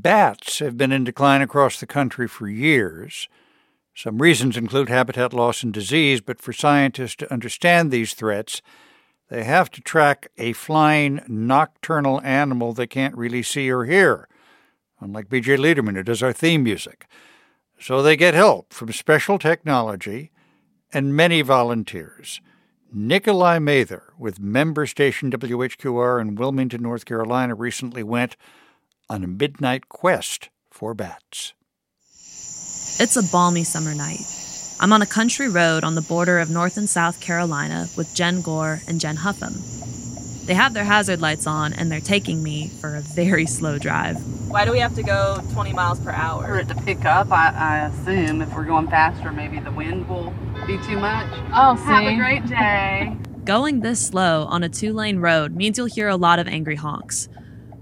[0.00, 3.28] Bats have been in decline across the country for years.
[3.94, 8.62] Some reasons include habitat loss and disease, but for scientists to understand these threats,
[9.28, 14.28] they have to track a flying nocturnal animal they can't really see or hear,
[14.98, 17.06] unlike BJ Leiderman, who does our theme music.
[17.78, 20.30] So they get help from special technology
[20.90, 22.40] and many volunteers.
[22.90, 28.38] Nikolai Mather with member station WHQR in Wilmington, North Carolina, recently went
[29.12, 31.52] on a midnight quest for bats.
[32.98, 34.24] It's a balmy summer night.
[34.80, 38.40] I'm on a country road on the border of North and South Carolina with Jen
[38.40, 39.54] Gore and Jen Huffam.
[40.46, 44.16] They have their hazard lights on and they're taking me for a very slow drive.
[44.50, 46.46] Why do we have to go 20 miles per hour?
[46.46, 50.08] For it to pick up, I, I assume if we're going faster, maybe the wind
[50.08, 50.32] will
[50.66, 51.28] be too much.
[51.54, 51.82] Oh, see.
[51.82, 53.16] Have a great day.
[53.44, 56.76] Going this slow on a two lane road means you'll hear a lot of angry
[56.76, 57.28] honks.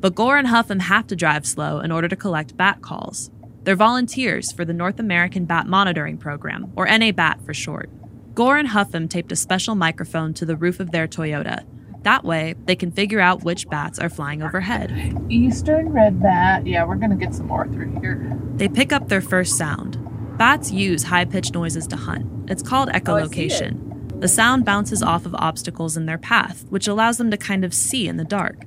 [0.00, 3.30] But Gore and Huffam have to drive slow in order to collect bat calls.
[3.64, 7.90] They're volunteers for the North American Bat Monitoring Program, or NABAT for short.
[8.34, 11.66] Gore and Huffam taped a special microphone to the roof of their Toyota.
[12.02, 15.18] That way, they can figure out which bats are flying overhead.
[15.28, 16.66] Eastern red bat.
[16.66, 18.38] Yeah, we're gonna get some more through here.
[18.54, 19.98] They pick up their first sound.
[20.38, 22.50] Bats use high pitched noises to hunt.
[22.50, 24.20] It's called oh, echolocation.
[24.20, 27.74] the sound bounces off of obstacles in their path, which allows them to kind of
[27.74, 28.64] see in the dark.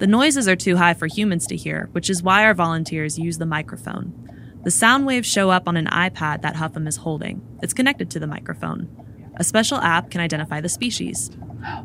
[0.00, 3.36] The noises are too high for humans to hear, which is why our volunteers use
[3.36, 4.14] the microphone.
[4.64, 7.42] The sound waves show up on an iPad that Huffam is holding.
[7.62, 8.88] It's connected to the microphone.
[9.36, 11.30] A special app can identify the species.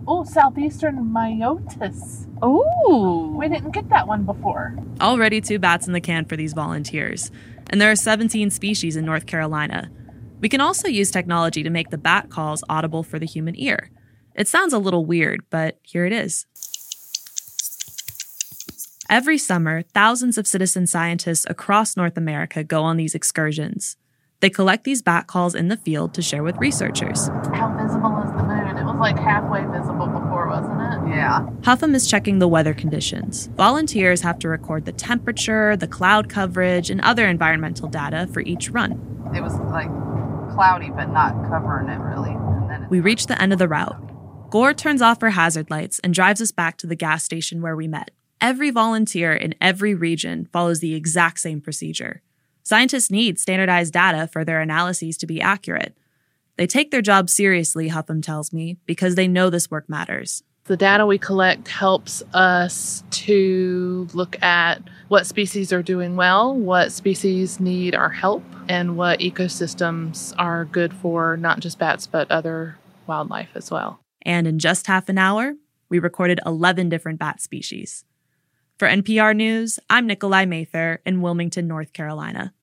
[0.07, 2.25] Oh, southeastern myotis.
[2.41, 4.77] Oh, We didn't get that one before.
[5.01, 7.31] Already two bats in the can for these volunteers.
[7.69, 9.91] And there are 17 species in North Carolina.
[10.39, 13.91] We can also use technology to make the bat calls audible for the human ear.
[14.35, 16.45] It sounds a little weird, but here it is.
[19.09, 23.97] Every summer, thousands of citizen scientists across North America go on these excursions.
[24.39, 27.27] They collect these bat calls in the field to share with researchers.
[27.53, 28.77] How visible is the moon?
[28.77, 31.15] It was like halfway visible before, wasn't it?
[31.15, 31.47] Yeah.
[31.61, 33.47] Huffam is checking the weather conditions.
[33.55, 38.71] Volunteers have to record the temperature, the cloud coverage, and other environmental data for each
[38.71, 38.93] run.
[39.35, 39.89] It was like
[40.53, 42.31] cloudy, but not covering it really.
[42.31, 44.49] And then We reach the end of the route.
[44.49, 47.75] Gore turns off her hazard lights and drives us back to the gas station where
[47.75, 48.11] we met.
[48.41, 52.21] Every volunteer in every region follows the exact same procedure.
[52.63, 55.95] Scientists need standardized data for their analyses to be accurate.
[56.57, 60.43] They take their job seriously, Huffam tells me, because they know this work matters.
[60.65, 66.91] The data we collect helps us to look at what species are doing well, what
[66.91, 72.77] species need our help, and what ecosystems are good for not just bats, but other
[73.05, 73.99] wildlife as well.
[74.23, 75.53] And in just half an hour,
[75.89, 78.03] we recorded 11 different bat species.
[78.77, 82.53] For NPR News, I'm Nikolai Mather in Wilmington, North Carolina.